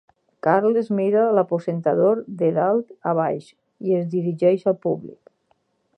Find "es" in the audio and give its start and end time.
3.99-4.11